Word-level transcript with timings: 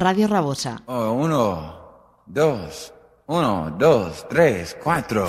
Radio 0.00 0.28
Rabosa. 0.28 0.80
Oh, 0.86 1.12
uno, 1.12 2.22
dos, 2.24 2.90
uno, 3.26 3.70
dos, 3.78 4.26
tres, 4.30 4.74
cuatro. 4.82 5.28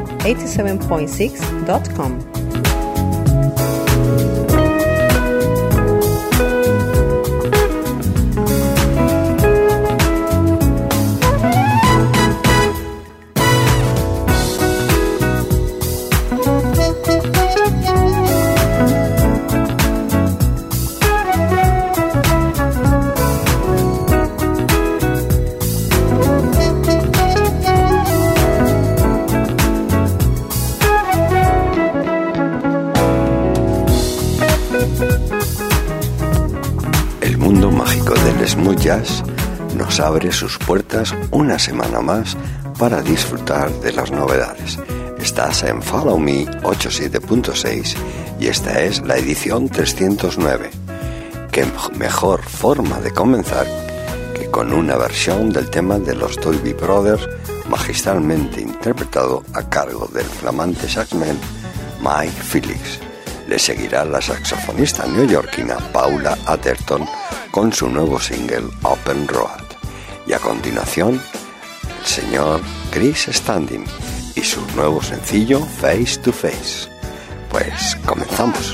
www.followme87.6.com. 0.23 2.30
abre 40.11 40.31
sus 40.33 40.57
puertas 40.57 41.15
una 41.31 41.57
semana 41.57 42.01
más 42.01 42.35
para 42.77 43.01
disfrutar 43.01 43.71
de 43.79 43.93
las 43.93 44.11
novedades. 44.11 44.77
Estás 45.17 45.63
en 45.63 45.81
Follow 45.81 46.19
Me 46.19 46.45
87.6 46.63 47.95
y 48.37 48.47
esta 48.47 48.81
es 48.81 49.01
la 49.03 49.15
edición 49.15 49.69
309. 49.69 50.69
Qué 51.49 51.65
mejor 51.97 52.43
forma 52.43 52.99
de 52.99 53.11
comenzar 53.11 53.65
que 54.33 54.51
con 54.51 54.73
una 54.73 54.97
versión 54.97 55.49
del 55.49 55.69
tema 55.69 55.97
de 55.97 56.13
los 56.13 56.35
Dolby 56.35 56.73
Brothers 56.73 57.29
magistralmente 57.69 58.59
interpretado 58.59 59.43
a 59.53 59.63
cargo 59.69 60.09
del 60.13 60.25
flamante 60.25 60.89
saxman 60.89 61.39
Mike 62.01 62.43
Felix. 62.43 62.99
Le 63.47 63.57
seguirá 63.57 64.03
la 64.03 64.21
saxofonista 64.21 65.07
neoyorquina 65.07 65.77
Paula 65.93 66.37
Atherton 66.45 67.07
con 67.49 67.71
su 67.71 67.87
nuevo 67.87 68.19
single 68.19 68.67
Open 68.83 69.25
Road. 69.29 69.70
Y 70.31 70.33
a 70.33 70.39
continuación, 70.39 71.21
el 71.99 72.05
señor 72.05 72.61
Chris 72.89 73.27
Standing 73.29 73.83
y 74.33 74.41
su 74.41 74.65
nuevo 74.77 75.03
sencillo 75.03 75.59
Face 75.59 76.19
to 76.23 76.31
Face. 76.31 76.89
Pues 77.49 77.97
comenzamos. 78.05 78.73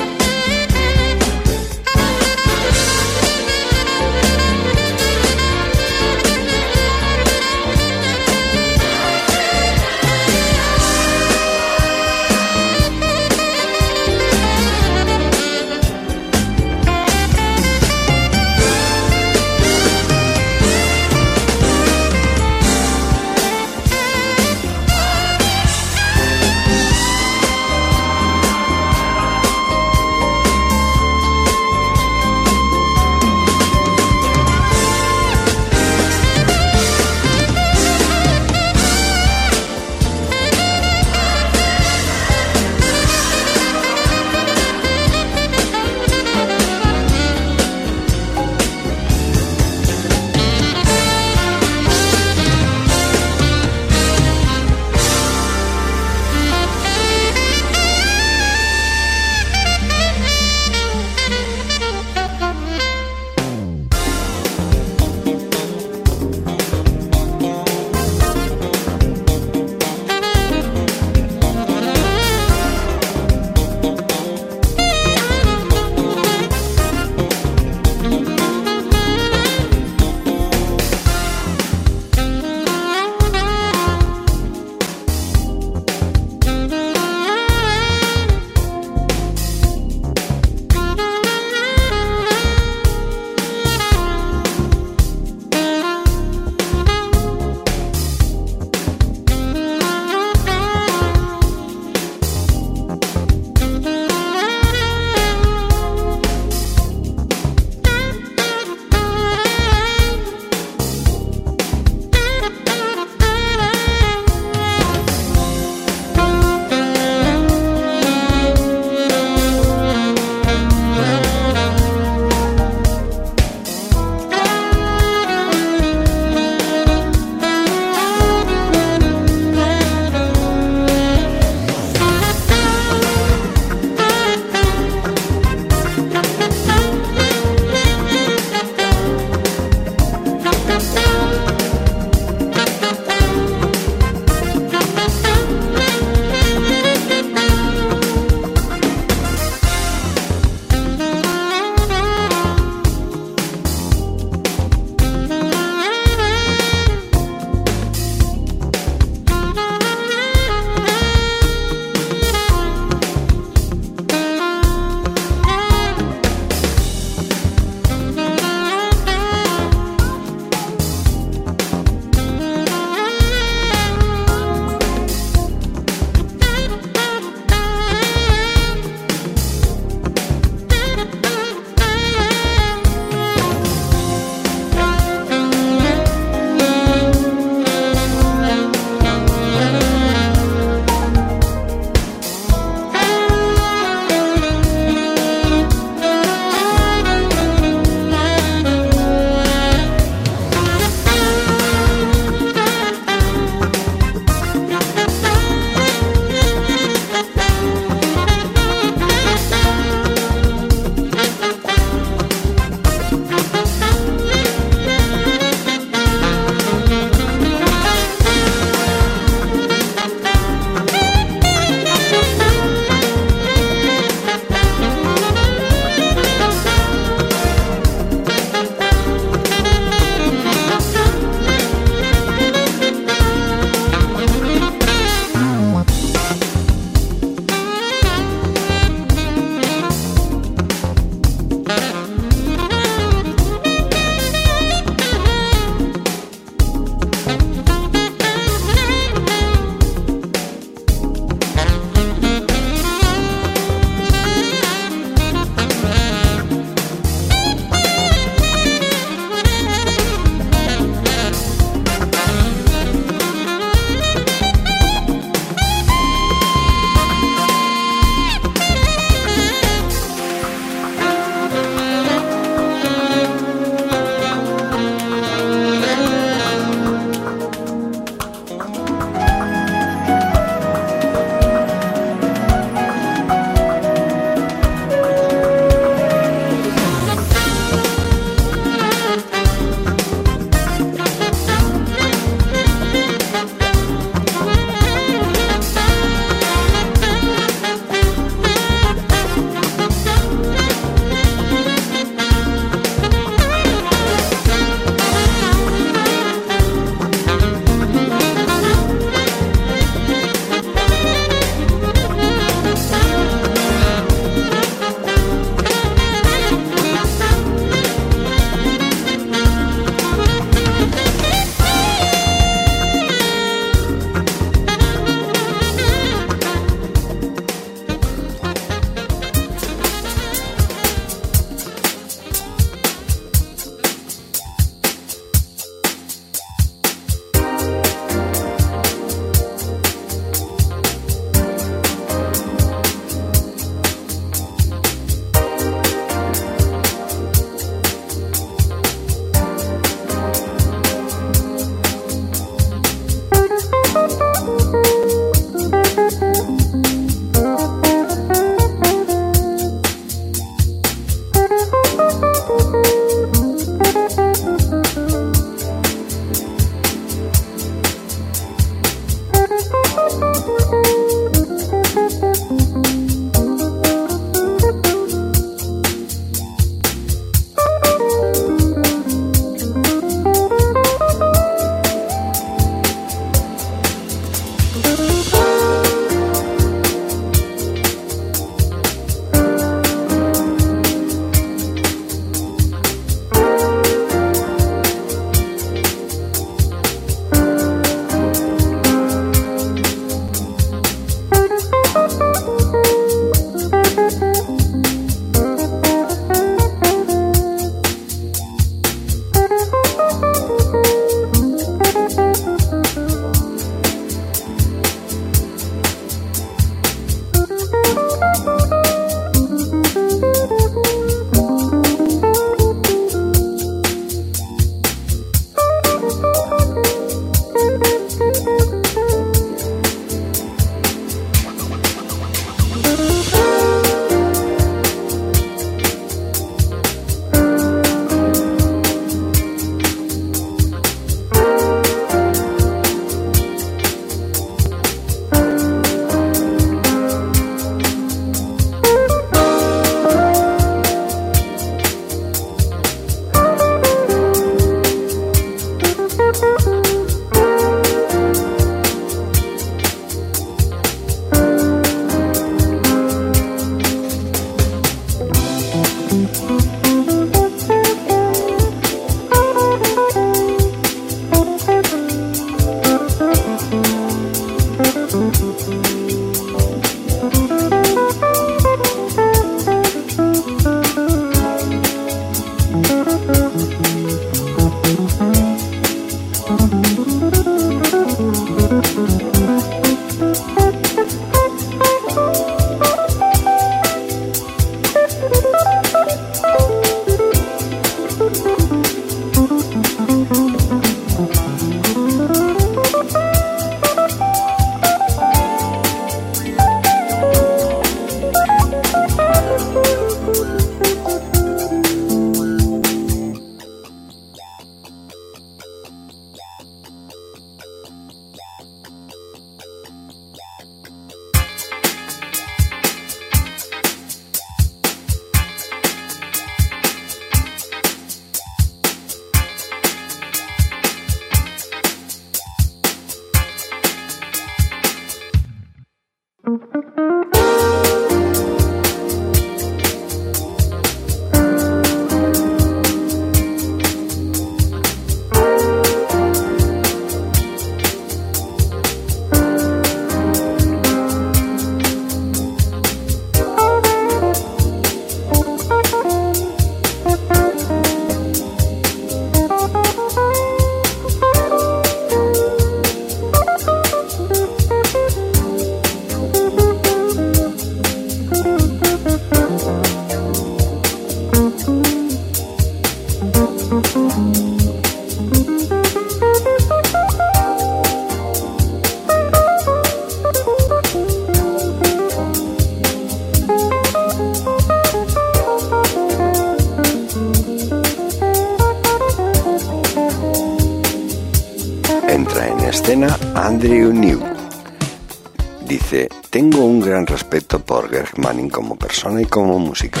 Manning 598.18 598.50
como 598.50 598.76
persona 598.76 599.22
y 599.22 599.26
como 599.26 599.58
música. 599.58 600.00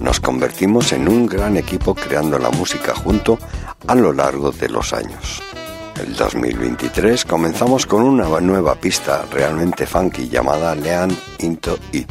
Nos 0.00 0.20
convertimos 0.20 0.92
en 0.92 1.08
un 1.08 1.26
gran 1.26 1.56
equipo 1.56 1.94
creando 1.94 2.38
la 2.38 2.50
música 2.50 2.94
junto 2.94 3.38
a 3.86 3.94
lo 3.94 4.12
largo 4.12 4.52
de 4.52 4.68
los 4.68 4.92
años. 4.92 5.42
El 6.00 6.14
2023 6.14 7.24
comenzamos 7.24 7.84
con 7.84 8.02
una 8.02 8.28
nueva 8.40 8.76
pista 8.76 9.26
realmente 9.32 9.86
funky 9.86 10.28
llamada 10.28 10.74
Lean 10.76 11.10
Into 11.40 11.76
It, 11.90 12.10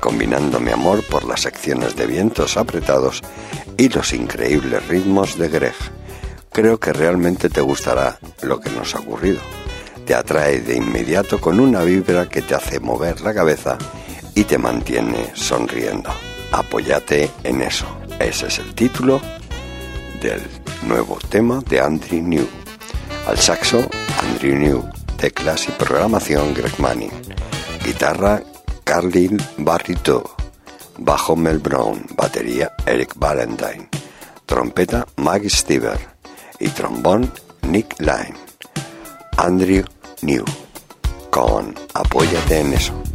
combinando 0.00 0.60
mi 0.60 0.70
amor 0.70 1.02
por 1.02 1.24
las 1.24 1.40
secciones 1.40 1.96
de 1.96 2.06
vientos 2.06 2.56
apretados 2.56 3.22
y 3.76 3.88
los 3.88 4.12
increíbles 4.12 4.86
ritmos 4.86 5.36
de 5.36 5.48
Greg. 5.48 5.74
Creo 6.52 6.78
que 6.78 6.92
realmente 6.92 7.48
te 7.48 7.60
gustará 7.60 8.18
lo 8.42 8.60
que 8.60 8.70
nos 8.70 8.94
ha 8.94 9.00
ocurrido. 9.00 9.40
Te 10.06 10.14
atrae 10.14 10.60
de 10.60 10.76
inmediato 10.76 11.40
con 11.40 11.58
una 11.58 11.82
vibra 11.82 12.28
que 12.28 12.42
te 12.42 12.54
hace 12.54 12.78
mover 12.78 13.22
la 13.22 13.34
cabeza 13.34 13.76
y 14.36 14.44
te 14.44 14.58
mantiene 14.58 15.32
sonriendo. 15.34 16.10
Apóyate 16.52 17.30
en 17.42 17.62
eso. 17.62 17.86
Ese 18.20 18.46
es 18.46 18.58
el 18.58 18.74
título 18.74 19.20
del 20.20 20.42
nuevo 20.86 21.18
tema 21.28 21.60
de 21.68 21.80
Andrew 21.80 22.22
New. 22.22 22.46
Al 23.26 23.38
saxo, 23.38 23.88
Andrew 24.22 24.54
New. 24.54 24.84
Teclas 25.16 25.66
y 25.68 25.72
programación, 25.72 26.52
Greg 26.52 26.78
Manning. 26.78 27.10
Guitarra, 27.84 28.42
Carlin 28.84 29.38
Barrito. 29.56 30.36
Bajo, 30.98 31.34
Mel 31.34 31.58
Brown. 31.58 32.06
Batería, 32.14 32.72
Eric 32.84 33.14
Valentine. 33.16 33.88
Trompeta, 34.44 35.06
Maggie 35.16 35.48
Stever. 35.48 35.98
Y 36.60 36.68
trombón, 36.68 37.32
Nick 37.62 37.98
Line. 38.00 38.34
Andrew 39.38 39.84
New. 40.20 40.44
Con 41.30 41.74
Apóyate 41.94 42.60
en 42.60 42.74
eso. 42.74 43.05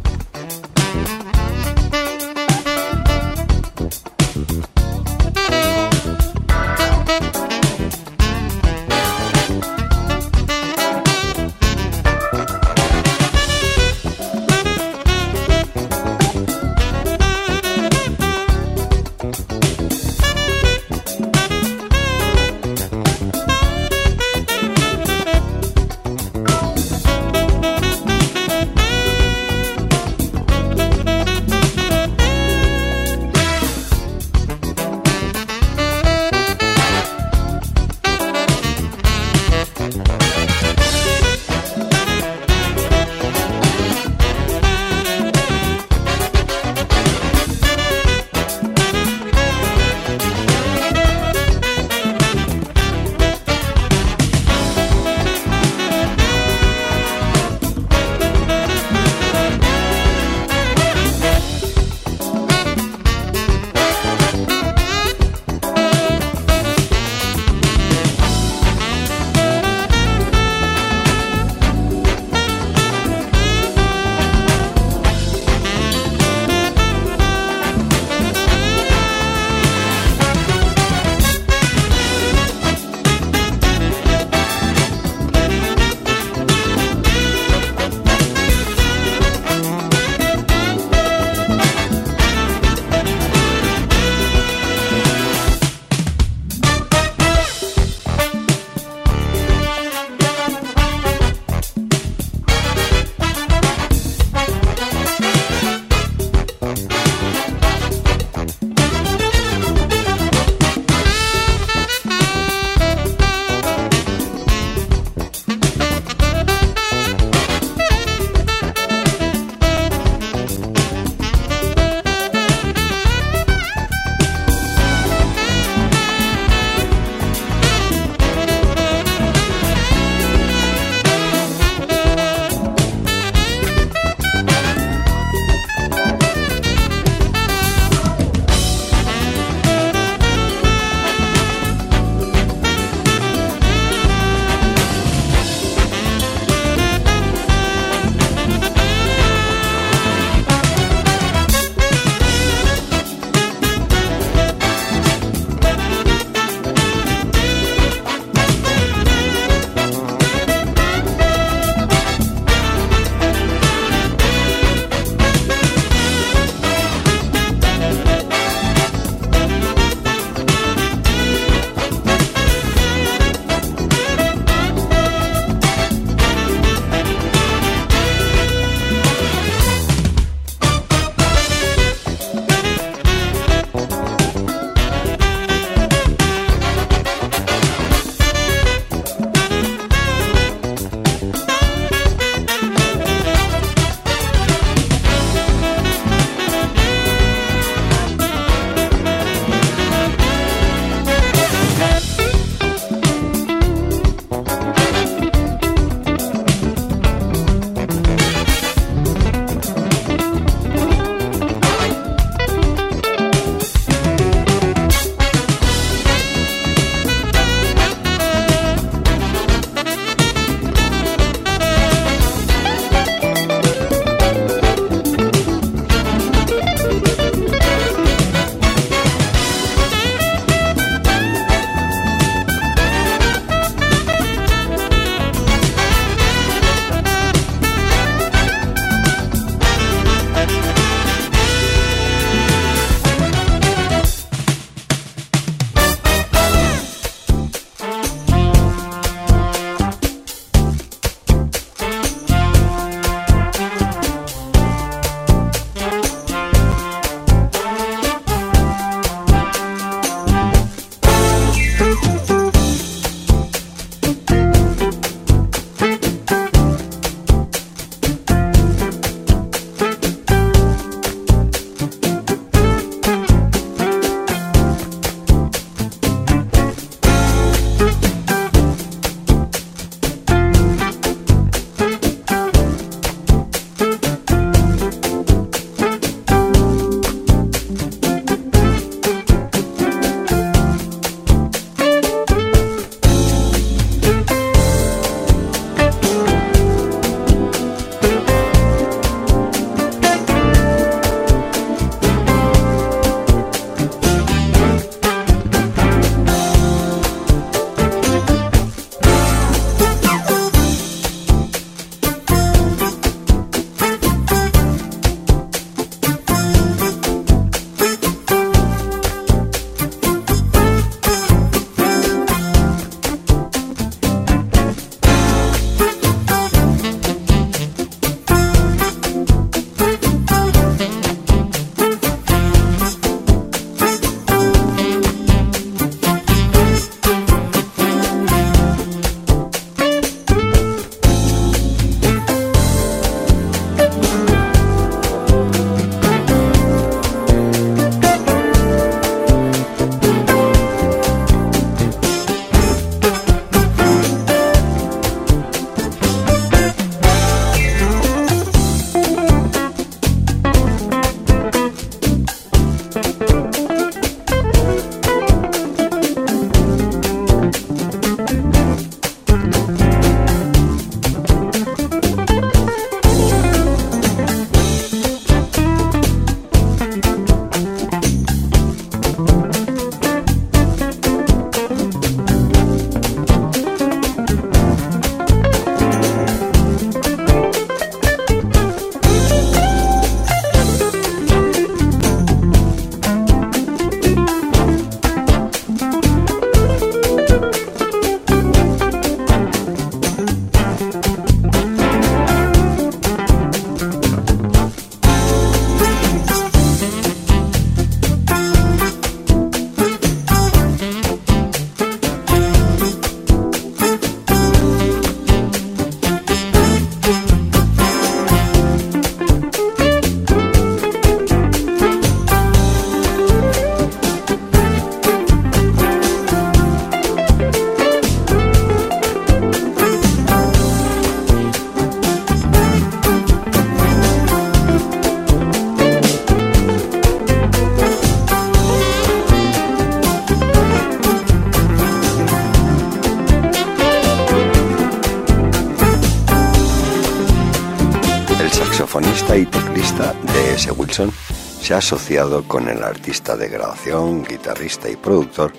Ha 451.72 451.78
asociado 451.78 452.42
con 452.48 452.68
el 452.68 452.82
artista 452.82 453.36
de 453.36 453.48
grabación, 453.48 454.24
guitarrista 454.24 454.90
y 454.90 454.96
productor 454.96 455.52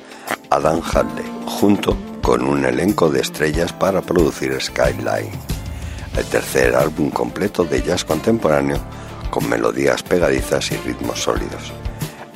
Adam 0.50 0.82
Hadley, 0.82 1.26
junto 1.46 1.98
con 2.22 2.44
un 2.44 2.66
elenco 2.66 3.10
de 3.10 3.22
estrellas 3.22 3.74
para 3.74 4.02
producir 4.02 4.60
Skyline, 4.62 5.32
el 6.18 6.26
tercer 6.26 6.76
álbum 6.76 7.10
completo 7.10 7.64
de 7.64 7.82
jazz 7.82 8.06
contemporáneo 8.06 8.78
con 9.30 9.50
melodías 9.50 10.04
pegadizas 10.04 10.72
y 10.72 10.78
ritmos 10.78 11.20
sólidos. 11.24 11.72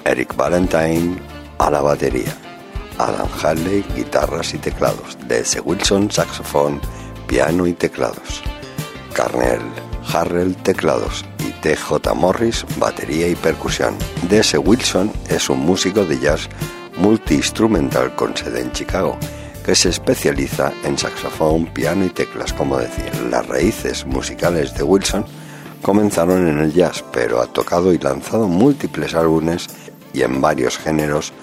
Eric 0.06 0.36
Valentine 0.36 1.18
a 1.60 1.70
la 1.70 1.82
batería, 1.82 2.34
Adam 2.98 3.30
Hadley 3.42 3.86
guitarras 3.96 4.54
y 4.54 4.58
teclados, 4.58 5.18
D.S. 5.28 5.60
Wilson 5.62 6.10
saxofón, 6.10 6.82
piano 7.28 7.68
y 7.68 7.74
teclados, 7.74 8.42
Carnell 9.14 9.62
Harrell 10.14 10.56
teclados 10.56 11.26
T.J. 11.62 12.14
Morris 12.14 12.66
batería 12.78 13.28
y 13.28 13.36
percusión. 13.36 13.96
D.S. 14.30 14.58
Wilson 14.58 15.12
es 15.30 15.50
un 15.50 15.60
músico 15.60 16.06
de 16.06 16.20
jazz 16.20 16.50
multiinstrumental 16.98 18.16
con 18.16 18.36
sede 18.36 18.62
en 18.62 18.72
Chicago 18.72 19.18
que 19.68 19.76
se 19.76 19.90
especializa 19.90 20.72
en 20.86 20.98
saxofón, 20.98 21.66
piano 21.66 22.06
y 22.06 22.10
teclas, 22.10 22.54
como 22.54 22.78
decir. 22.78 23.12
Las 23.30 23.46
raíces 23.48 24.06
musicales 24.06 24.74
de 24.76 24.84
Wilson 24.84 25.26
comenzaron 25.82 26.48
en 26.48 26.60
el 26.60 26.72
jazz, 26.72 27.04
pero 27.12 27.42
ha 27.42 27.48
tocado 27.48 27.92
y 27.94 27.98
lanzado 27.98 28.48
múltiples 28.48 29.14
álbumes 29.14 29.68
y 30.14 30.22
en 30.22 30.40
varios 30.40 30.78
géneros, 30.78 31.34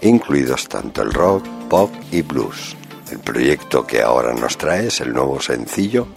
incluidos 0.00 0.66
tanto 0.66 1.02
el 1.02 1.12
rock, 1.12 1.44
pop 1.68 1.92
y 2.10 2.22
blues. 2.22 2.74
El 3.10 3.18
proyecto 3.18 3.86
que 3.86 4.00
ahora 4.00 4.32
nos 4.32 4.56
trae 4.56 4.86
es 4.86 5.02
el 5.02 5.12
nuevo 5.12 5.38
sencillo 5.38 6.08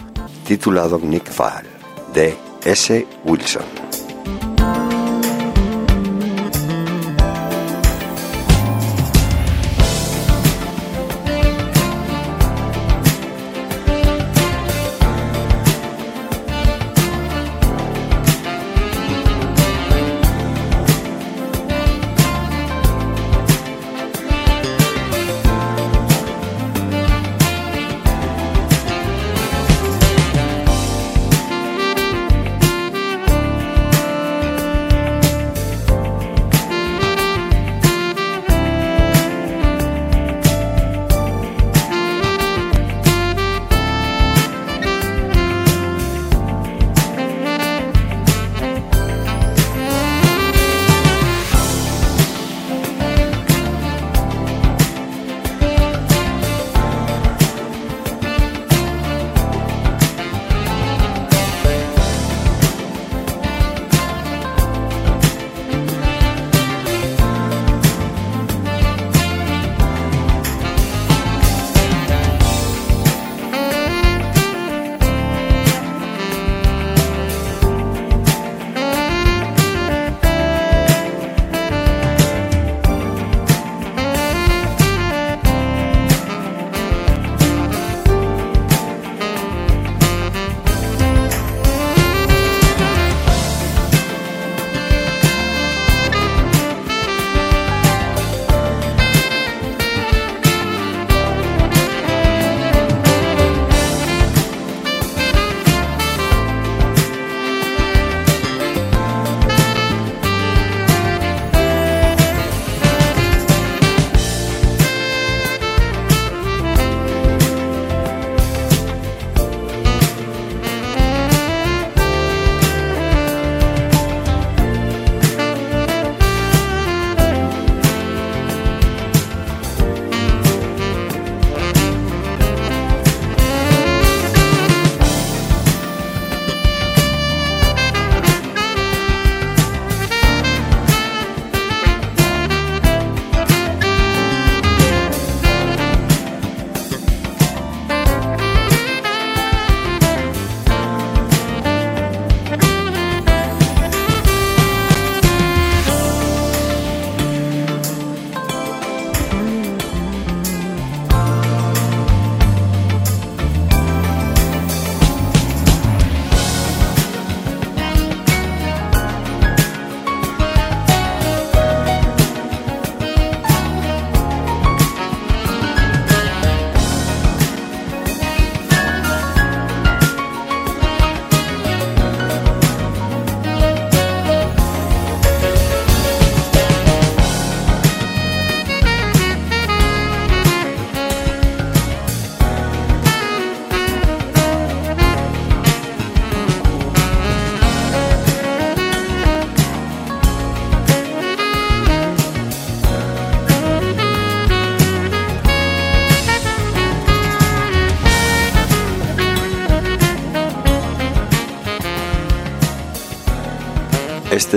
titulado 0.48 0.98
Nick 1.00 1.30
File 1.30 1.70
de 2.14 2.38
S. 2.68 2.92
Wilson. 3.24 4.07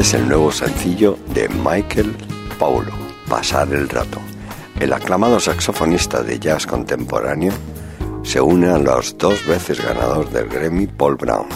Este 0.00 0.16
es 0.16 0.22
el 0.22 0.28
nuevo 0.30 0.50
sencillo 0.50 1.18
de 1.34 1.46
Michael 1.50 2.16
Paulo, 2.58 2.90
Pasar 3.28 3.70
el 3.74 3.86
rato. 3.86 4.18
El 4.80 4.94
aclamado 4.94 5.38
saxofonista 5.38 6.22
de 6.22 6.40
jazz 6.40 6.66
contemporáneo 6.66 7.52
se 8.22 8.40
une 8.40 8.70
a 8.70 8.78
los 8.78 9.18
dos 9.18 9.46
veces 9.46 9.84
ganador 9.84 10.30
del 10.30 10.48
Grammy 10.48 10.86
Paul 10.86 11.16
Brown, 11.16 11.48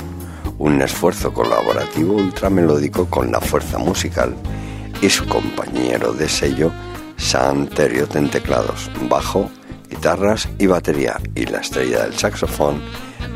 un 0.59 0.83
esfuerzo 0.83 1.33
colaborativo 1.33 2.17
ultramelódico 2.17 3.07
con 3.07 3.33
la 3.33 3.41
fuerza 3.41 3.79
musical 3.79 4.37
y 5.01 5.09
su 5.09 5.27
compañero 5.27 6.13
de 6.13 6.29
sello 6.29 6.71
Sam 7.17 7.67
Terriot 7.67 8.15
en 8.15 8.29
teclados, 8.29 8.91
bajo, 9.09 9.51
guitarras 9.89 10.51
y 10.59 10.67
batería 10.67 11.19
y 11.35 11.47
la 11.47 11.61
estrella 11.61 12.03
del 12.03 12.19
saxofón 12.19 12.83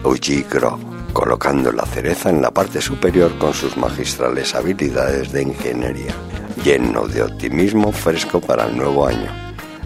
Eugene 0.05 0.45
Grove. 0.51 0.88
Colocando 1.19 1.73
la 1.73 1.85
cereza 1.85 2.31
en 2.31 2.41
la 2.41 2.53
parte 2.53 2.81
superior 2.81 3.37
con 3.39 3.53
sus 3.53 3.77
magistrales 3.77 4.55
habilidades 4.55 5.33
de 5.33 5.43
ingeniería, 5.43 6.15
lleno 6.63 7.09
de 7.09 7.25
optimismo 7.25 7.91
fresco 7.91 8.41
para 8.41 8.67
el 8.67 8.77
nuevo 8.77 9.05
año. 9.05 9.29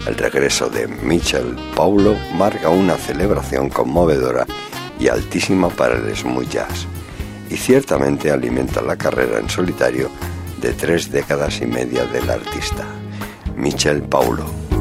El 0.07 0.17
regreso 0.17 0.69
de 0.69 0.87
Michel 0.87 1.57
Paulo 1.75 2.15
marca 2.35 2.69
una 2.69 2.97
celebración 2.97 3.71
conmovedora 3.71 4.45
y 5.01 5.09
altísima 5.09 5.71
para 5.71 5.95
el 5.95 6.15
smooth 6.15 6.51
jazz, 6.51 6.87
y 7.49 7.57
ciertamente 7.57 8.31
alimenta 8.31 8.83
la 8.83 8.99
carrera 8.99 9.39
en 9.39 9.49
solitario 9.49 10.11
de 10.61 10.75
tres 10.75 11.11
décadas 11.11 11.63
y 11.63 11.67
media 11.67 12.05
del 12.05 12.29
artista. 12.29 12.85
Michel 13.57 14.03
Paulo. 14.03 14.72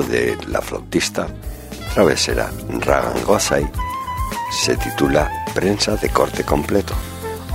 De 0.00 0.38
la 0.48 0.62
flautista 0.62 1.26
travesera 1.92 2.50
Ragan 2.80 3.22
Gosai 3.24 3.70
se 4.50 4.76
titula 4.76 5.30
Prensa 5.54 5.96
de 5.96 6.08
corte 6.08 6.44
completo, 6.44 6.94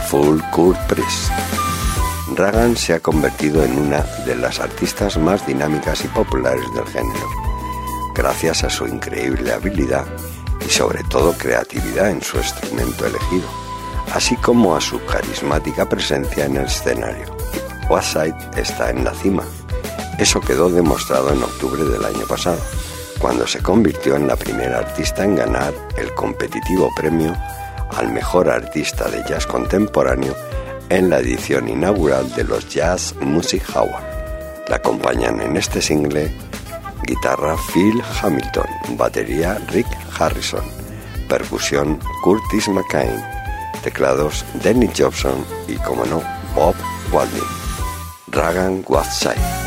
Full 0.07 0.39
Court 0.51 0.77
Press. 0.87 1.31
Ragan 2.35 2.77
se 2.77 2.93
ha 2.93 2.99
convertido 2.99 3.63
en 3.63 3.77
una 3.77 4.01
de 4.25 4.35
las 4.35 4.59
artistas 4.59 5.17
más 5.17 5.47
dinámicas 5.47 6.05
y 6.05 6.07
populares 6.09 6.65
del 6.75 6.85
género, 6.85 7.27
gracias 8.13 8.63
a 8.63 8.69
su 8.69 8.85
increíble 8.85 9.51
habilidad 9.51 10.05
y 10.63 10.69
sobre 10.69 11.03
todo 11.05 11.33
creatividad 11.33 12.11
en 12.11 12.21
su 12.21 12.37
instrumento 12.37 13.07
elegido, 13.07 13.47
así 14.13 14.35
como 14.35 14.75
a 14.75 14.81
su 14.81 15.03
carismática 15.05 15.89
presencia 15.89 16.45
en 16.45 16.57
el 16.57 16.65
escenario. 16.65 17.35
Waside 17.89 18.35
está 18.55 18.91
en 18.91 19.03
la 19.03 19.13
cima, 19.15 19.43
eso 20.17 20.41
quedó 20.41 20.69
demostrado 20.69 21.31
en 21.31 21.43
octubre 21.43 21.83
del 21.83 22.03
año 22.03 22.25
pasado, 22.27 22.59
cuando 23.19 23.47
se 23.47 23.61
convirtió 23.61 24.15
en 24.15 24.27
la 24.27 24.35
primera 24.35 24.79
artista 24.79 25.23
en 25.23 25.35
ganar 25.35 25.73
el 25.97 26.13
competitivo 26.13 26.89
premio 26.95 27.35
al 27.95 28.11
mejor 28.11 28.49
artista 28.49 29.09
de 29.09 29.23
jazz 29.27 29.45
contemporáneo 29.45 30.35
en 30.89 31.09
la 31.09 31.19
edición 31.19 31.67
inaugural 31.67 32.33
de 32.33 32.43
los 32.43 32.67
Jazz 32.69 33.15
Music 33.19 33.63
Awards. 33.75 34.05
La 34.69 34.77
acompañan 34.77 35.41
en 35.41 35.57
este 35.57 35.81
single 35.81 36.31
guitarra 37.03 37.55
Phil 37.73 38.01
Hamilton, 38.21 38.67
batería 38.97 39.57
Rick 39.69 39.87
Harrison, 40.17 40.63
percusión 41.29 41.99
Curtis 42.23 42.67
McCain, 42.69 43.23
teclados 43.83 44.45
Dennis 44.63 44.91
Jobson 44.97 45.45
y, 45.67 45.75
como 45.75 46.05
no, 46.05 46.21
Bob 46.55 46.75
Walding. 47.11 47.41
Dragon 48.27 48.83
Whiteside. 48.87 49.66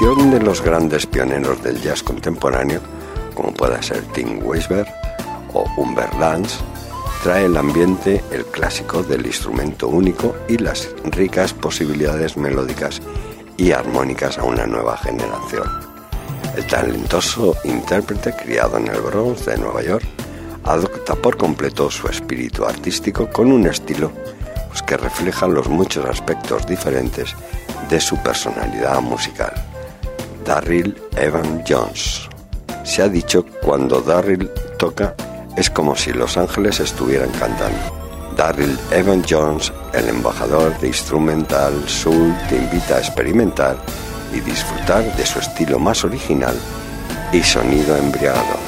De 0.00 0.38
los 0.40 0.62
grandes 0.62 1.06
pioneros 1.06 1.60
del 1.64 1.82
jazz 1.82 2.04
contemporáneo, 2.04 2.80
como 3.34 3.52
pueda 3.52 3.82
ser 3.82 4.00
Tim 4.12 4.38
Weisberg 4.44 4.86
o 5.52 5.64
Humbert 5.76 6.14
Lance, 6.20 6.56
trae 7.24 7.46
el 7.46 7.56
ambiente 7.56 8.22
el 8.30 8.44
clásico 8.46 9.02
del 9.02 9.26
instrumento 9.26 9.88
único 9.88 10.36
y 10.48 10.56
las 10.56 10.88
ricas 11.02 11.52
posibilidades 11.52 12.36
melódicas 12.36 13.02
y 13.56 13.72
armónicas 13.72 14.38
a 14.38 14.44
una 14.44 14.66
nueva 14.68 14.96
generación. 14.98 15.68
El 16.56 16.64
talentoso 16.66 17.56
intérprete 17.64 18.32
criado 18.34 18.76
en 18.78 18.86
el 18.86 19.00
Bronx 19.00 19.46
de 19.46 19.58
Nueva 19.58 19.82
York 19.82 20.06
adopta 20.62 21.16
por 21.16 21.36
completo 21.36 21.90
su 21.90 22.06
espíritu 22.06 22.64
artístico 22.64 23.28
con 23.30 23.50
un 23.50 23.66
estilo 23.66 24.12
pues, 24.68 24.80
que 24.82 24.96
refleja 24.96 25.48
los 25.48 25.68
muchos 25.68 26.06
aspectos 26.06 26.66
diferentes 26.68 27.34
de 27.90 28.00
su 28.00 28.16
personalidad 28.22 29.00
musical. 29.00 29.67
Darryl 30.48 30.96
Evan 31.14 31.62
Jones. 31.68 32.26
Se 32.82 33.02
ha 33.02 33.08
dicho 33.10 33.44
cuando 33.62 34.00
Darryl 34.00 34.48
toca 34.78 35.14
es 35.58 35.68
como 35.68 35.94
si 35.94 36.10
los 36.14 36.38
ángeles 36.38 36.80
estuvieran 36.80 37.28
cantando. 37.32 38.32
Darryl 38.34 38.78
Evan 38.90 39.22
Jones, 39.28 39.70
el 39.92 40.08
embajador 40.08 40.78
de 40.80 40.86
Instrumental 40.86 41.86
Soul, 41.86 42.34
te 42.48 42.56
invita 42.56 42.96
a 42.96 43.00
experimentar 43.00 43.76
y 44.32 44.40
disfrutar 44.40 45.14
de 45.18 45.26
su 45.26 45.38
estilo 45.38 45.78
más 45.78 46.02
original 46.02 46.56
y 47.30 47.42
sonido 47.42 47.94
embriagador. 47.98 48.67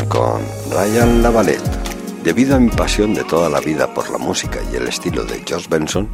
Con 0.00 0.40
Ryan 0.70 1.22
Lavalette. 1.22 1.60
Debido 2.24 2.56
a 2.56 2.58
mi 2.58 2.70
pasión 2.70 3.12
de 3.12 3.24
toda 3.24 3.50
la 3.50 3.60
vida 3.60 3.92
por 3.92 4.08
la 4.10 4.16
música 4.16 4.58
y 4.72 4.76
el 4.76 4.88
estilo 4.88 5.22
de 5.24 5.44
Josh 5.46 5.68
Benson, 5.68 6.08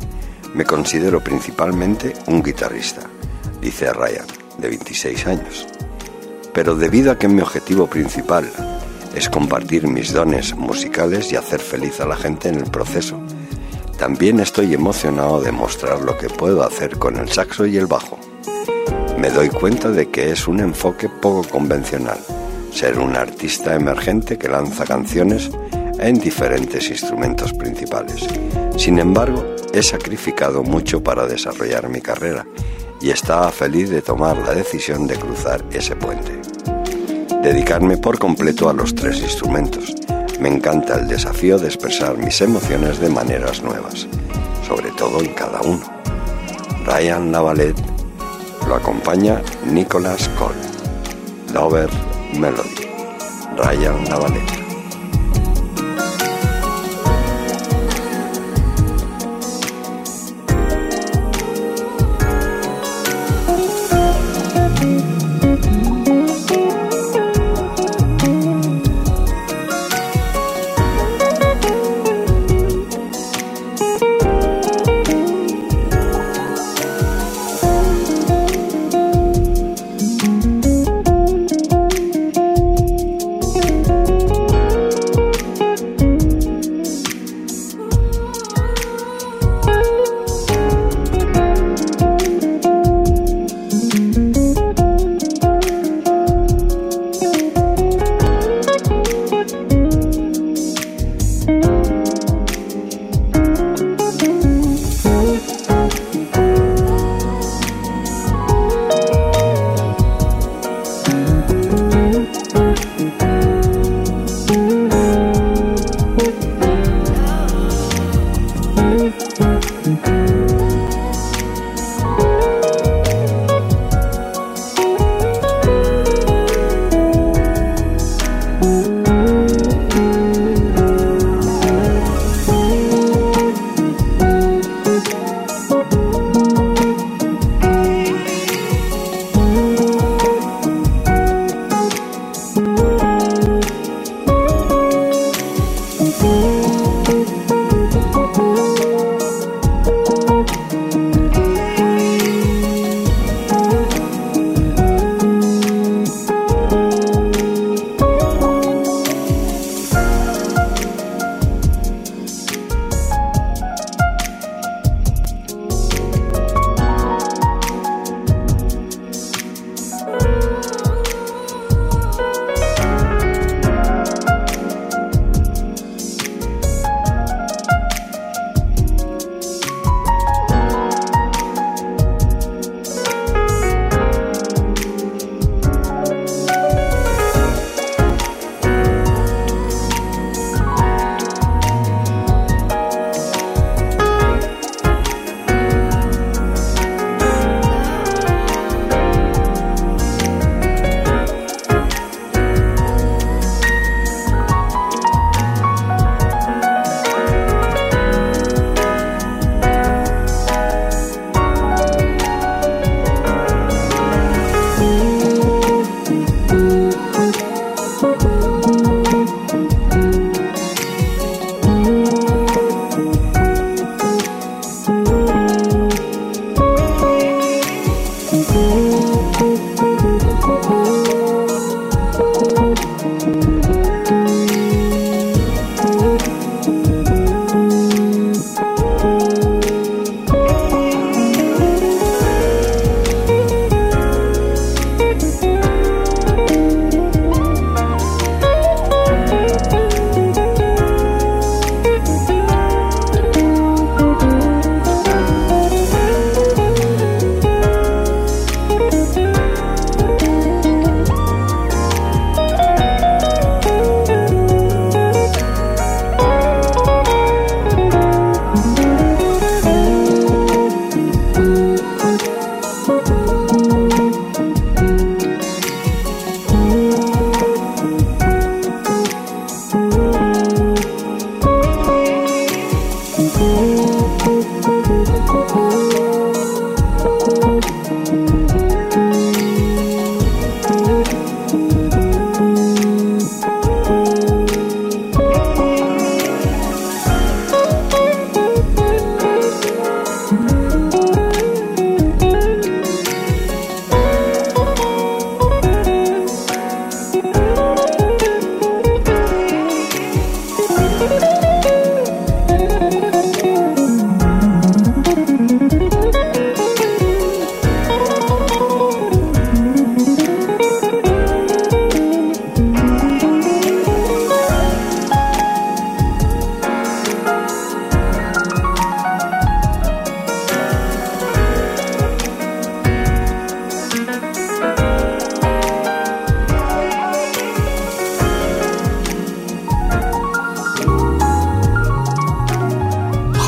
me 0.52 0.64
considero 0.64 1.22
principalmente 1.22 2.12
un 2.26 2.42
guitarrista, 2.42 3.02
dice 3.60 3.92
Ryan, 3.92 4.26
de 4.58 4.68
26 4.68 5.26
años. 5.28 5.66
Pero 6.52 6.74
debido 6.74 7.12
a 7.12 7.18
que 7.18 7.28
mi 7.28 7.40
objetivo 7.40 7.86
principal 7.86 8.50
es 9.14 9.28
compartir 9.28 9.86
mis 9.86 10.12
dones 10.12 10.56
musicales 10.56 11.30
y 11.30 11.36
hacer 11.36 11.60
feliz 11.60 12.00
a 12.00 12.06
la 12.06 12.16
gente 12.16 12.48
en 12.48 12.56
el 12.56 12.70
proceso, 12.70 13.20
también 13.96 14.40
estoy 14.40 14.74
emocionado 14.74 15.40
de 15.40 15.52
mostrar 15.52 16.00
lo 16.00 16.18
que 16.18 16.28
puedo 16.28 16.64
hacer 16.64 16.98
con 16.98 17.16
el 17.16 17.30
saxo 17.30 17.64
y 17.64 17.76
el 17.76 17.86
bajo. 17.86 18.18
Me 19.16 19.30
doy 19.30 19.50
cuenta 19.50 19.90
de 19.90 20.10
que 20.10 20.32
es 20.32 20.48
un 20.48 20.58
enfoque 20.58 21.08
poco 21.08 21.48
convencional, 21.48 22.18
ser 22.72 22.98
un 22.98 23.16
artista 23.16 23.74
emergente 23.74 24.38
que 24.38 24.48
lanza 24.48 24.84
canciones 24.84 25.50
en 25.98 26.18
diferentes 26.18 26.90
instrumentos 26.90 27.52
principales. 27.52 28.26
Sin 28.76 28.98
embargo, 28.98 29.56
he 29.72 29.82
sacrificado 29.82 30.62
mucho 30.62 31.02
para 31.02 31.26
desarrollar 31.26 31.88
mi 31.88 32.00
carrera 32.00 32.46
y 33.00 33.10
estaba 33.10 33.50
feliz 33.50 33.90
de 33.90 34.02
tomar 34.02 34.38
la 34.38 34.54
decisión 34.54 35.06
de 35.06 35.16
cruzar 35.16 35.64
ese 35.72 35.96
puente. 35.96 36.40
Dedicarme 37.42 37.96
por 37.96 38.18
completo 38.18 38.68
a 38.68 38.72
los 38.72 38.94
tres 38.94 39.20
instrumentos. 39.20 39.94
Me 40.40 40.48
encanta 40.48 40.94
el 40.94 41.08
desafío 41.08 41.58
de 41.58 41.66
expresar 41.66 42.16
mis 42.16 42.40
emociones 42.40 43.00
de 43.00 43.08
maneras 43.08 43.62
nuevas, 43.62 44.06
sobre 44.66 44.90
todo 44.92 45.20
en 45.20 45.34
cada 45.34 45.60
uno. 45.62 45.82
Ryan 46.84 47.32
Lavalette 47.32 47.80
lo 48.66 48.74
acompaña 48.74 49.42
Nicholas 49.66 50.28
Cole. 50.38 50.54
Lover 51.52 51.88
Melody. 52.36 52.86
Ryan 53.56 54.57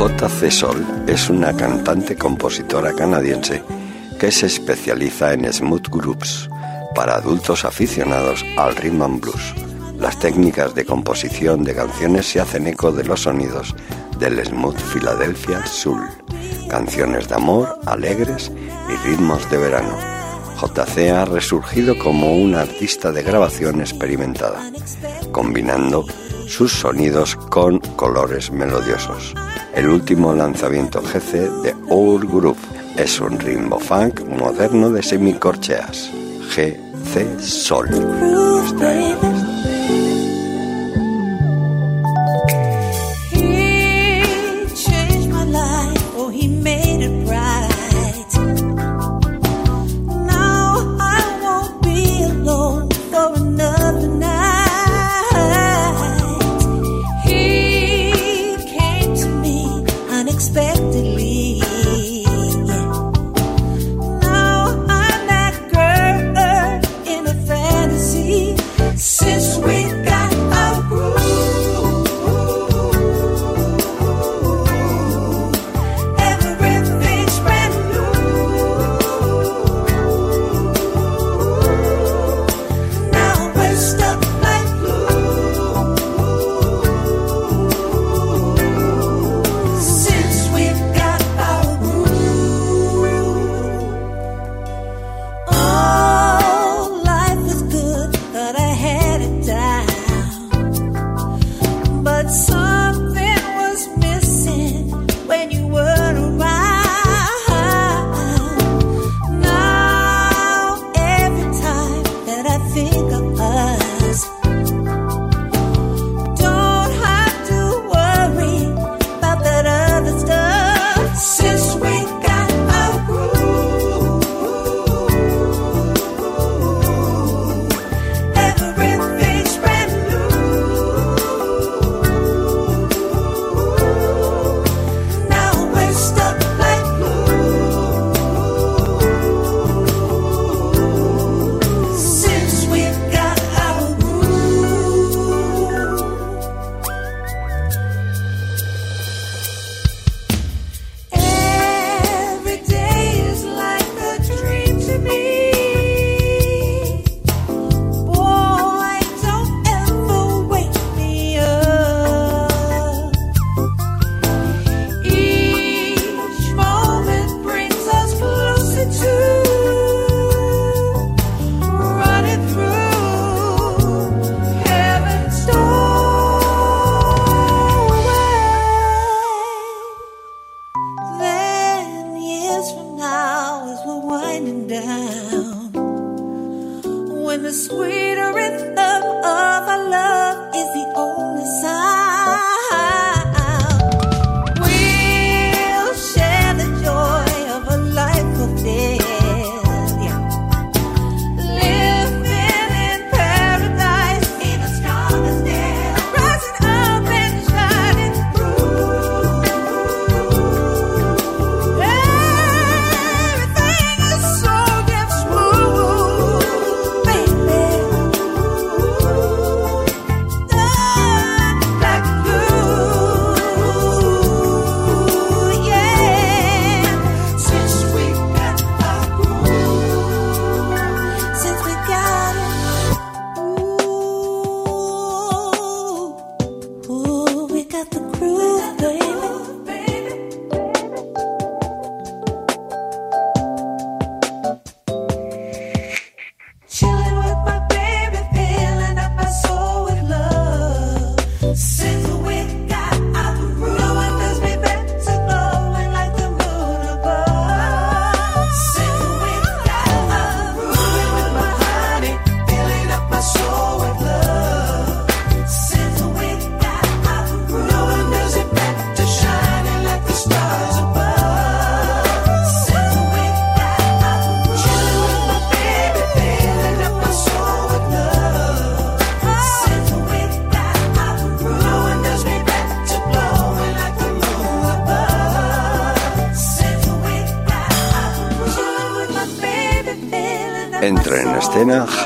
J.C. 0.00 0.50
Sol 0.50 1.04
es 1.06 1.28
una 1.28 1.54
cantante 1.54 2.16
compositora 2.16 2.94
canadiense 2.94 3.62
que 4.18 4.32
se 4.32 4.46
especializa 4.46 5.34
en 5.34 5.52
smooth 5.52 5.88
groups 5.90 6.48
para 6.94 7.16
adultos 7.16 7.66
aficionados 7.66 8.42
al 8.56 8.76
rhythm 8.76 9.02
and 9.02 9.20
blues. 9.20 9.54
Las 9.98 10.18
técnicas 10.18 10.74
de 10.74 10.86
composición 10.86 11.64
de 11.64 11.74
canciones 11.74 12.24
se 12.24 12.40
hacen 12.40 12.66
eco 12.66 12.92
de 12.92 13.04
los 13.04 13.24
sonidos 13.24 13.74
del 14.18 14.42
smooth 14.42 14.80
Philadelphia 14.90 15.66
Soul, 15.66 16.08
canciones 16.70 17.28
de 17.28 17.34
amor, 17.34 17.78
alegres 17.84 18.50
y 18.88 19.06
ritmos 19.06 19.50
de 19.50 19.58
verano. 19.58 19.98
JC 20.62 21.10
ha 21.10 21.26
resurgido 21.26 21.98
como 21.98 22.36
una 22.36 22.62
artista 22.62 23.12
de 23.12 23.22
grabación 23.22 23.82
experimentada, 23.82 24.62
combinando 25.30 26.06
sus 26.46 26.72
sonidos 26.72 27.36
con 27.36 27.80
colores 27.96 28.50
melodiosos. 28.50 29.34
El 29.74 29.88
último 29.88 30.34
lanzamiento 30.34 31.00
GC 31.00 31.62
de 31.62 31.74
Old 31.88 32.30
Group 32.30 32.58
es 32.96 33.20
un 33.20 33.38
ritmo 33.38 33.78
funk 33.78 34.20
moderno 34.24 34.90
de 34.90 35.02
semicorcheas. 35.02 36.10
GC 36.54 37.40
Sol. 37.40 37.88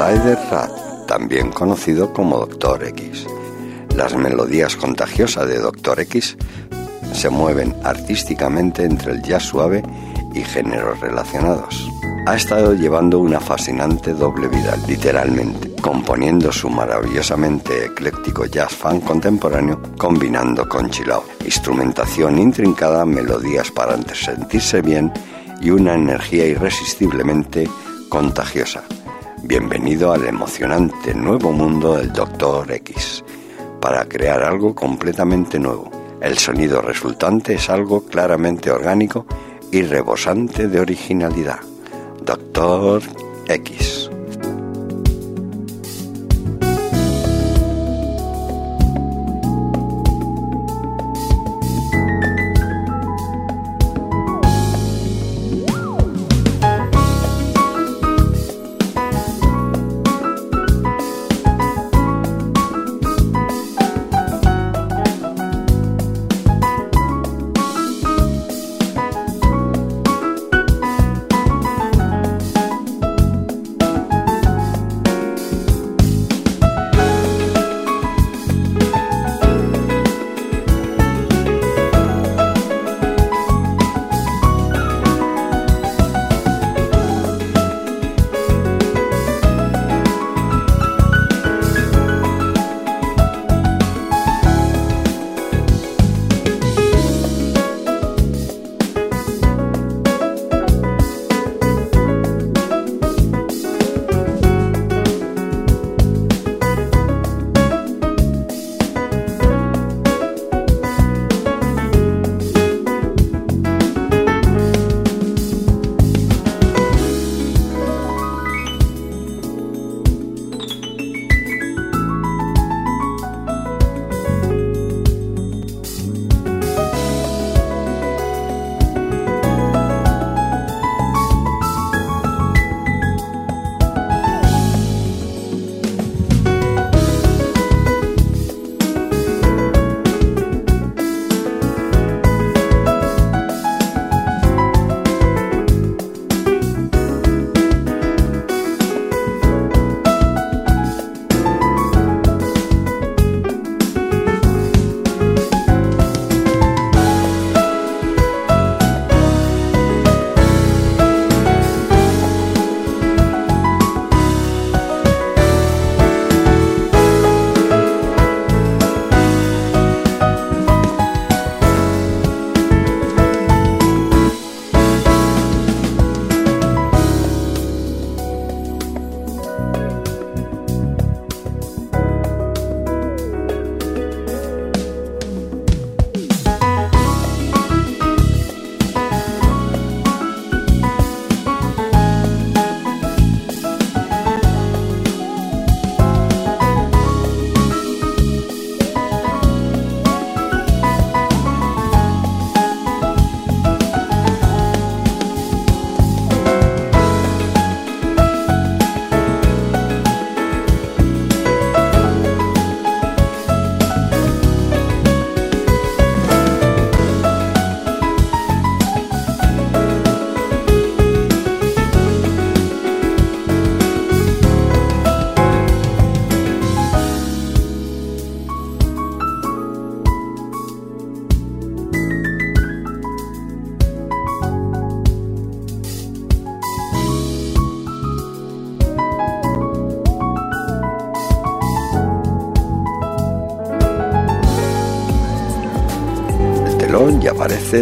Haider 0.01 0.39
Rath, 0.51 1.07
también 1.07 1.53
conocido 1.53 2.13
como 2.13 2.39
Doctor 2.39 2.83
X. 2.85 3.27
Las 3.95 4.17
melodías 4.17 4.75
contagiosas 4.75 5.47
de 5.47 5.59
Doctor 5.61 6.01
X 6.01 6.37
se 7.13 7.31
mueven 7.31 7.77
artísticamente 7.85 8.85
entre 8.85 9.13
el 9.13 9.23
jazz 9.23 9.45
suave 9.45 9.83
y 10.35 10.43
géneros 10.43 10.99
relacionados. 10.99 11.89
Ha 12.27 12.35
estado 12.35 12.75
llevando 12.75 13.21
una 13.21 13.39
fascinante 13.39 14.15
doble 14.15 14.49
vida, 14.49 14.77
literalmente, 14.89 15.71
componiendo 15.81 16.51
su 16.51 16.69
maravillosamente 16.71 17.85
ecléctico 17.85 18.47
jazz 18.47 18.75
fan 18.75 19.01
contemporáneo, 19.01 19.81
combinando 19.97 20.69
con 20.69 20.91
chill 20.91 21.13
instrumentación 21.45 22.39
intrincada, 22.39 23.05
melodías 23.05 23.71
para 23.71 23.97
sentirse 24.13 24.83
bien 24.83 25.13
y 25.61 25.71
una 25.71 25.95
energía 25.95 26.47
irresistiblemente 26.47 27.69
contagiosa. 28.09 28.83
Bienvenido 29.47 30.11
al 30.11 30.27
emocionante 30.27 31.13
nuevo 31.15 31.53
mundo 31.53 31.97
del 31.97 32.11
Doctor 32.15 32.73
X, 32.73 33.23
para 33.79 34.07
crear 34.07 34.43
algo 34.43 34.75
completamente 34.75 35.59
nuevo. 35.59 35.91
El 36.23 36.39
sonido 36.39 36.81
resultante 36.81 37.53
es 37.53 37.69
algo 37.69 38.07
claramente 38.07 38.71
orgánico 38.71 39.27
y 39.71 39.83
rebosante 39.83 40.67
de 40.67 40.81
originalidad. 40.81 41.61
Doctor 42.25 43.03
X. 43.47 43.84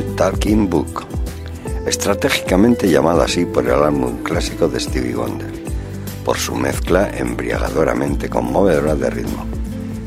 Talking 0.01 0.71
Book, 0.71 1.05
estratégicamente 1.87 2.89
llamado 2.89 3.21
así 3.21 3.45
por 3.45 3.67
el 3.67 3.75
álbum 3.75 4.23
clásico 4.23 4.67
de 4.67 4.81
Stevie 4.81 5.15
Wonder, 5.15 5.53
por 6.25 6.39
su 6.39 6.55
mezcla 6.55 7.11
embriagadoramente 7.15 8.31
conmovedora 8.31 8.95
de 8.95 9.11
ritmo, 9.11 9.45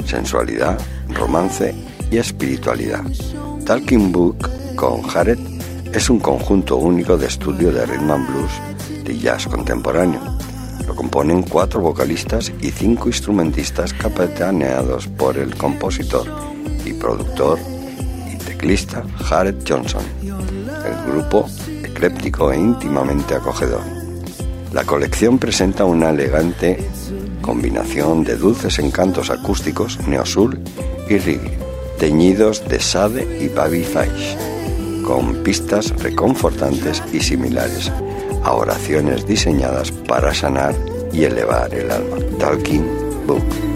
sensualidad, 0.03 0.79
romance 1.09 1.75
y 2.09 2.17
espiritualidad. 2.17 3.03
Talking 3.65 4.11
Book 4.11 4.49
con 4.75 5.03
Jared 5.03 5.37
es 5.93 6.09
un 6.09 6.19
conjunto 6.19 6.77
único 6.77 7.15
de 7.15 7.27
estudio 7.27 7.71
de 7.71 7.85
rhythm 7.85 8.09
and 8.09 8.27
blues 8.27 8.51
de 9.03 9.19
jazz 9.19 9.45
contemporáneo. 9.45 10.21
Lo 10.87 10.95
componen 10.95 11.43
cuatro 11.43 11.79
vocalistas 11.81 12.51
y 12.59 12.71
cinco 12.71 13.07
instrumentistas 13.07 13.93
capitaneados 13.93 15.07
por 15.07 15.37
el 15.37 15.55
compositor 15.55 16.25
y 16.85 16.93
productor 16.93 17.74
teclista 18.65 19.03
Jared 19.25 19.57
Johnson. 19.67 20.01
El 20.23 21.11
grupo 21.11 21.47
ecléptico 21.83 22.51
e 22.51 22.57
íntimamente 22.57 23.35
acogedor. 23.35 23.83
La 24.73 24.83
colección 24.83 25.37
presenta 25.37 25.85
una 25.85 26.09
elegante 26.09 26.83
combinación 27.41 28.23
de 28.23 28.35
dulces 28.37 28.79
encantos 28.79 29.29
acústicos 29.29 29.99
neosul 30.07 30.59
y 31.07 31.19
reggae, 31.19 31.59
teñidos 31.99 32.67
de 32.67 32.79
sade 32.79 33.37
y 33.39 33.49
baby 33.49 33.83
fish, 33.83 34.35
con 35.05 35.43
pistas 35.43 35.91
reconfortantes 36.01 37.03
y 37.13 37.19
similares 37.19 37.91
a 38.43 38.53
oraciones 38.53 39.27
diseñadas 39.27 39.91
para 39.91 40.33
sanar 40.33 40.73
y 41.13 41.23
elevar 41.23 41.71
el 41.71 41.91
alma. 41.91 42.17
Talking 42.39 42.83
Book. 43.27 43.74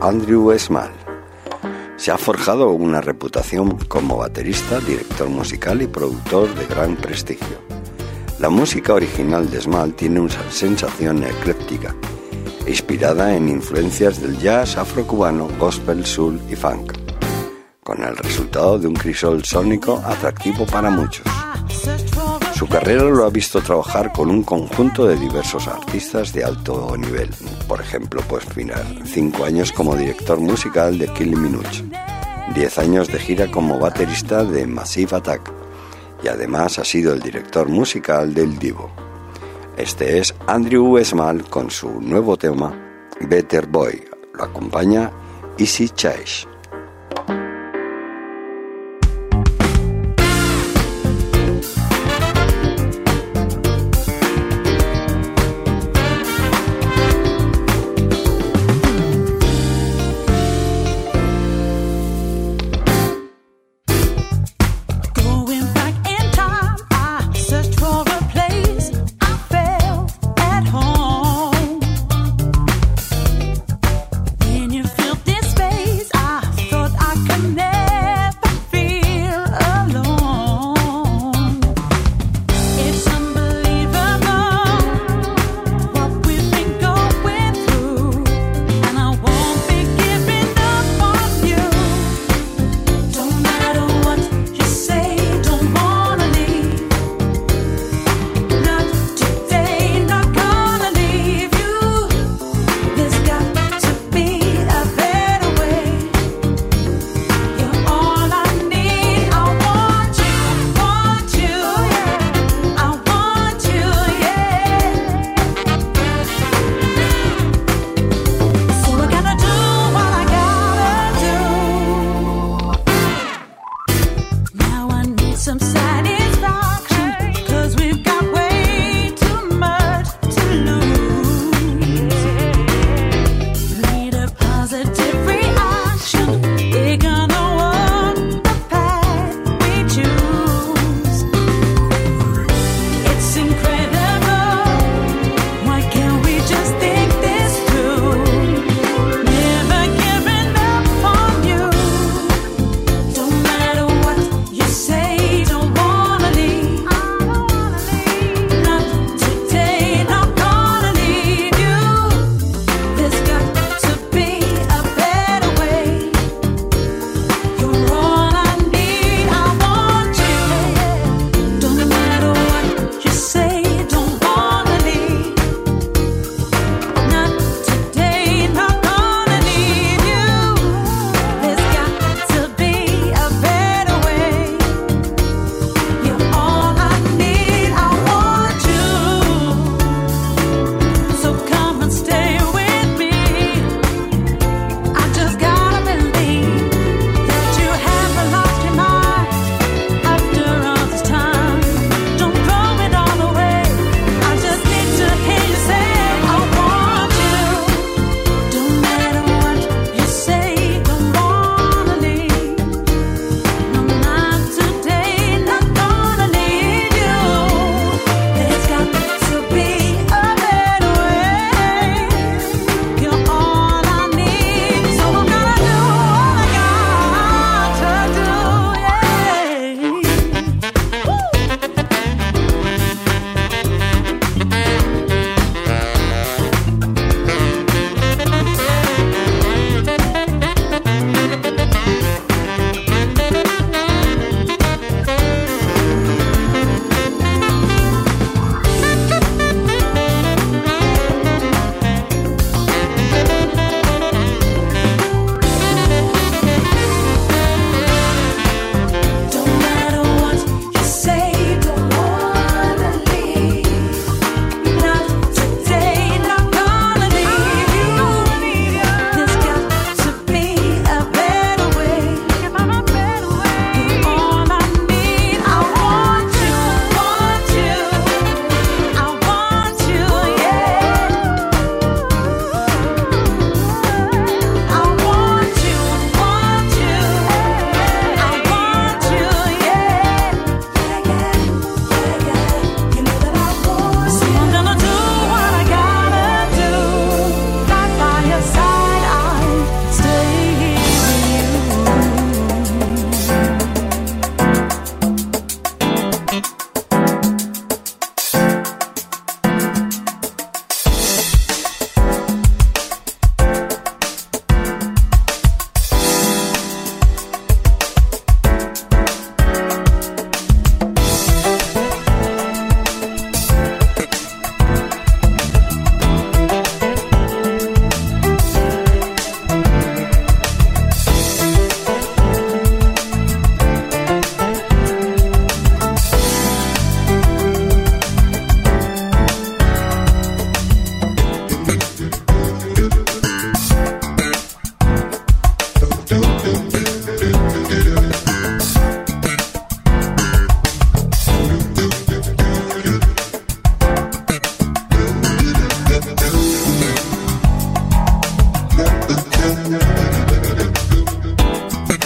Andrew 0.00 0.58
Small. 0.58 0.90
Se 1.96 2.10
ha 2.10 2.16
forjado 2.16 2.70
una 2.70 3.02
reputación 3.02 3.76
como 3.86 4.16
baterista, 4.16 4.80
director 4.80 5.28
musical 5.28 5.82
y 5.82 5.86
productor 5.86 6.54
de 6.54 6.64
gran 6.64 6.96
prestigio. 6.96 7.58
La 8.38 8.48
música 8.48 8.94
original 8.94 9.50
de 9.50 9.60
Small 9.60 9.92
tiene 9.92 10.20
una 10.20 10.50
sensación 10.50 11.22
ecléptica, 11.22 11.94
inspirada 12.66 13.36
en 13.36 13.50
influencias 13.50 14.22
del 14.22 14.38
jazz 14.38 14.78
afrocubano, 14.78 15.48
gospel, 15.58 16.06
soul 16.06 16.40
y 16.48 16.56
funk, 16.56 16.94
con 17.82 18.02
el 18.02 18.16
resultado 18.16 18.78
de 18.78 18.86
un 18.86 18.94
crisol 18.94 19.44
sónico 19.44 20.02
atractivo 20.06 20.64
para 20.64 20.88
muchos. 20.88 21.33
Su 22.64 22.70
carrera 22.70 23.04
lo 23.04 23.26
ha 23.26 23.28
visto 23.28 23.60
trabajar 23.60 24.10
con 24.10 24.30
un 24.30 24.42
conjunto 24.42 25.06
de 25.06 25.16
diversos 25.16 25.68
artistas 25.68 26.32
de 26.32 26.44
alto 26.44 26.96
nivel. 26.96 27.28
Por 27.68 27.78
ejemplo, 27.82 28.22
pues 28.26 28.42
final, 28.46 29.02
cinco 29.04 29.44
años 29.44 29.70
como 29.70 29.94
director 29.94 30.40
musical 30.40 30.96
de 30.96 31.06
Killing 31.08 31.42
Minuch, 31.42 31.82
diez 32.54 32.78
años 32.78 33.08
de 33.08 33.18
gira 33.18 33.50
como 33.50 33.78
baterista 33.78 34.44
de 34.44 34.66
Massive 34.66 35.14
Attack 35.14 35.52
y 36.22 36.28
además 36.28 36.78
ha 36.78 36.84
sido 36.84 37.12
el 37.12 37.20
director 37.20 37.68
musical 37.68 38.32
del 38.32 38.58
Divo. 38.58 38.90
Este 39.76 40.16
es 40.18 40.34
Andrew 40.46 40.96
Esmal 40.96 41.44
con 41.50 41.70
su 41.70 42.00
nuevo 42.00 42.38
tema 42.38 42.72
Better 43.20 43.66
Boy. 43.66 44.04
Lo 44.32 44.44
acompaña 44.44 45.10
Easy 45.58 45.90
Chase. 45.90 46.53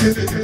Give 0.00 0.16
it 0.16 0.37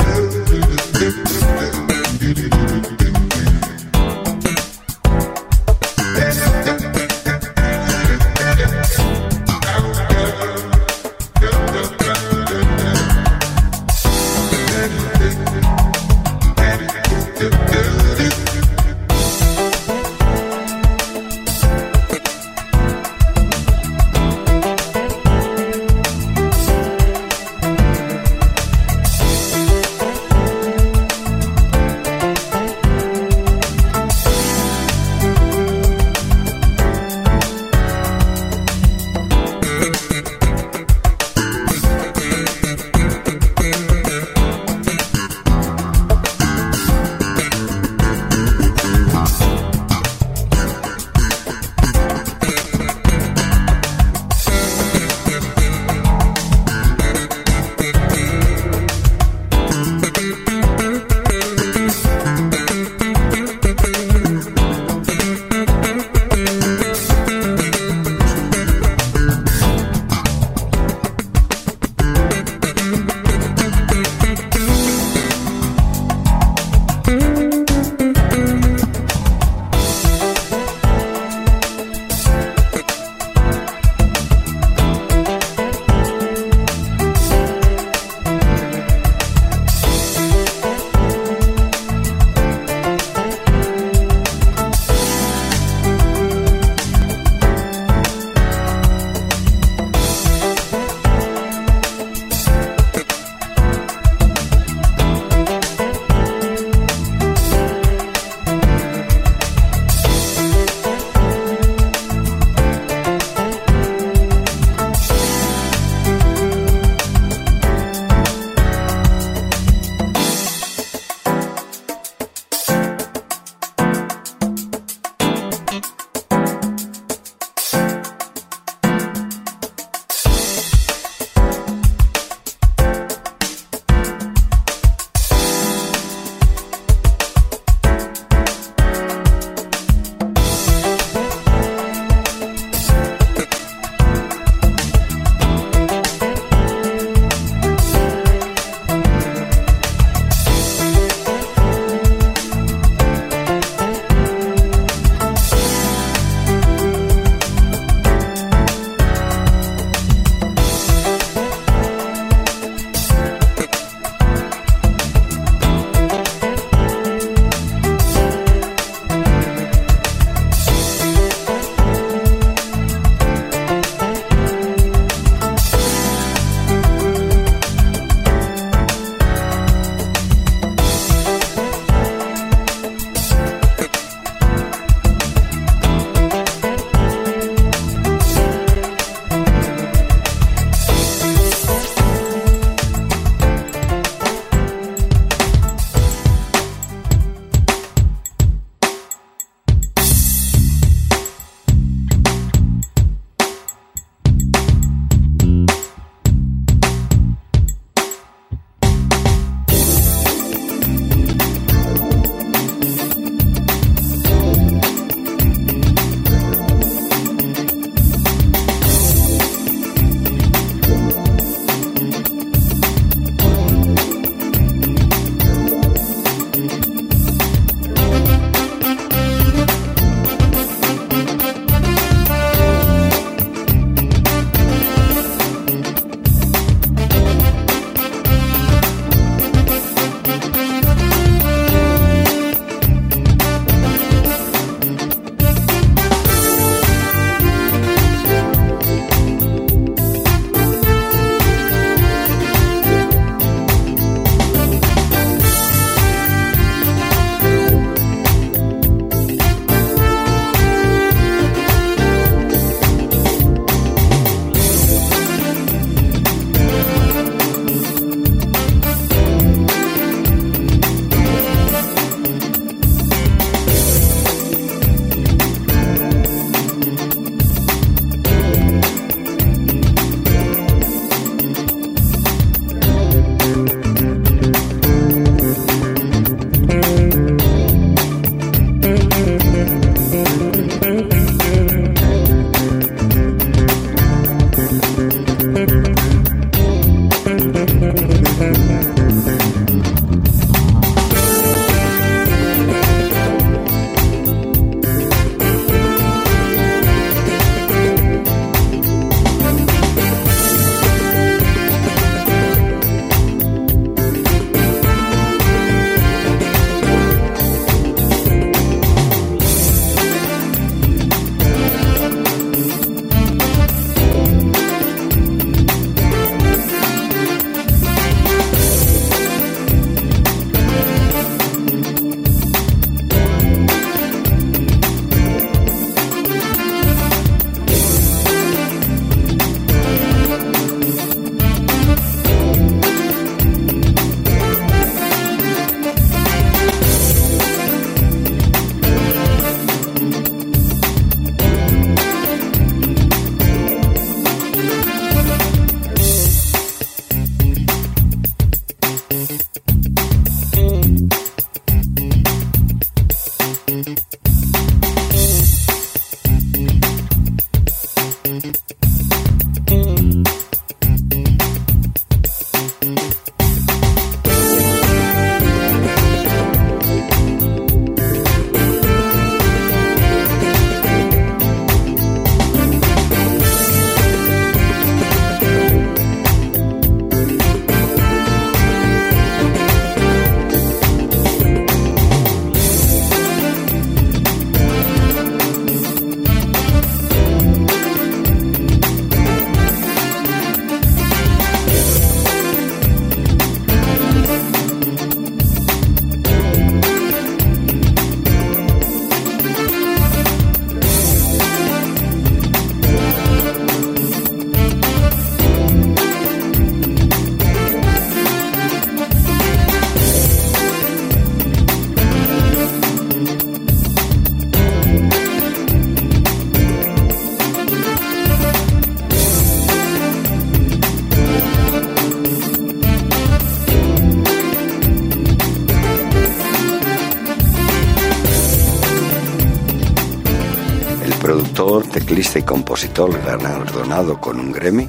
productor, 442.35 442.35
teclista 442.35 442.39
y 442.39 442.43
compositor 442.43 443.23
galardonado 443.24 444.20
con 444.20 444.40
un 444.40 444.52
Grammy, 444.52 444.89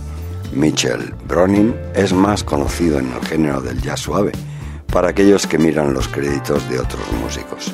Mitchell 0.54 1.14
Bronin 1.28 1.76
es 1.94 2.14
más 2.14 2.44
conocido 2.44 3.00
en 3.00 3.12
el 3.12 3.26
género 3.26 3.62
del 3.62 3.82
jazz 3.82 4.02
suave 4.02 4.32
para 4.92 5.10
aquellos 5.10 5.46
que 5.46 5.58
miran 5.58 5.94
los 5.94 6.08
créditos 6.08 6.68
de 6.70 6.80
otros 6.80 7.06
músicos. 7.22 7.72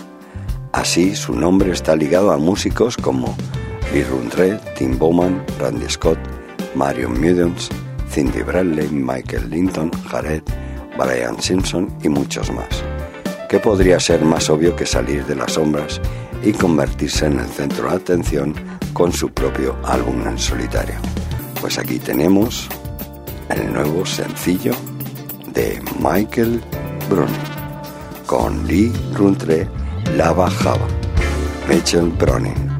Así, 0.73 1.15
su 1.15 1.33
nombre 1.33 1.71
está 1.71 1.95
ligado 1.95 2.31
a 2.31 2.37
músicos 2.37 2.97
como 2.97 3.35
Lee 3.93 4.03
Rundre, 4.03 4.59
Tim 4.77 4.97
Bowman, 4.97 5.43
Randy 5.59 5.89
Scott, 5.89 6.17
Marion 6.75 7.19
Muddens, 7.19 7.69
Cindy 8.09 8.41
Bradley, 8.41 8.89
Michael 8.89 9.49
Linton, 9.49 9.91
Jared, 10.09 10.43
Brian 10.97 11.41
Simpson 11.41 11.89
y 12.03 12.09
muchos 12.09 12.51
más. 12.51 12.83
¿Qué 13.49 13.59
podría 13.59 13.99
ser 13.99 14.23
más 14.23 14.49
obvio 14.49 14.75
que 14.75 14.85
salir 14.85 15.25
de 15.25 15.35
las 15.35 15.53
sombras 15.53 15.99
y 16.43 16.53
convertirse 16.53 17.25
en 17.25 17.39
el 17.39 17.47
centro 17.47 17.89
de 17.89 17.95
atención 17.97 18.70
con 18.93 19.11
su 19.11 19.29
propio 19.29 19.75
álbum 19.83 20.27
en 20.27 20.37
solitario? 20.37 20.95
Pues 21.59 21.77
aquí 21.77 21.99
tenemos 21.99 22.67
el 23.49 23.71
nuevo 23.73 24.05
sencillo 24.05 24.73
de 25.53 25.81
Michael 25.99 26.61
Brun 27.09 27.27
con 28.25 28.65
Lee 28.65 28.91
Runtre 29.13 29.67
La 30.15 30.31
Bajaba, 30.31 30.87
Mitchell 31.67 32.09
Browning. 32.11 32.70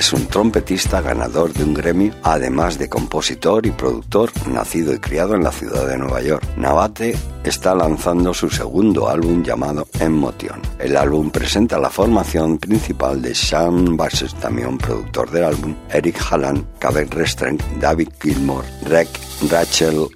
Es 0.00 0.14
un 0.14 0.26
trompetista 0.28 1.02
ganador 1.02 1.52
de 1.52 1.62
un 1.62 1.74
Grammy, 1.74 2.10
además 2.22 2.78
de 2.78 2.88
compositor 2.88 3.66
y 3.66 3.70
productor, 3.70 4.30
nacido 4.48 4.94
y 4.94 4.98
criado 4.98 5.34
en 5.34 5.44
la 5.44 5.52
ciudad 5.52 5.86
de 5.86 5.98
Nueva 5.98 6.22
York. 6.22 6.42
Navate 6.56 7.14
está 7.44 7.74
lanzando 7.74 8.32
su 8.32 8.48
segundo 8.48 9.10
álbum 9.10 9.42
llamado 9.42 9.86
Emotion. 9.98 10.62
El 10.78 10.96
álbum 10.96 11.30
presenta 11.30 11.78
la 11.78 11.90
formación 11.90 12.56
principal 12.56 13.20
de 13.20 13.34
Sean 13.34 13.94
Bassett, 13.94 14.32
también 14.40 14.78
productor 14.78 15.30
del 15.30 15.44
álbum, 15.44 15.76
Eric 15.90 16.16
Halland, 16.30 16.64
Kevin 16.78 17.10
Restrein, 17.10 17.58
David 17.78 18.08
Gilmore, 18.22 18.66
Rek, 18.86 19.08
Rachel 19.50 20.08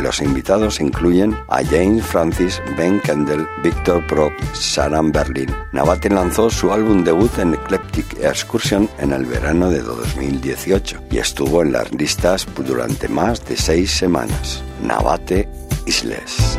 los 0.00 0.20
invitados 0.20 0.80
incluyen 0.80 1.36
a 1.48 1.62
James 1.64 2.04
Francis, 2.04 2.60
Ben 2.76 3.00
Kendall, 3.00 3.48
Victor 3.62 4.04
Prop, 4.06 4.32
Sharon 4.54 5.12
Berlin. 5.12 5.54
Navate 5.72 6.10
lanzó 6.10 6.50
su 6.50 6.72
álbum 6.72 7.04
debut 7.04 7.30
en 7.38 7.54
Eclectic 7.54 8.06
Excursion 8.20 8.88
en 8.98 9.12
el 9.12 9.24
verano 9.24 9.70
de 9.70 9.80
2018 9.80 11.04
y 11.10 11.18
estuvo 11.18 11.62
en 11.62 11.72
las 11.72 11.92
listas 11.92 12.46
durante 12.56 13.08
más 13.08 13.44
de 13.46 13.56
seis 13.56 13.90
semanas. 13.92 14.62
Navate 14.82 15.48
Isles. 15.86 16.58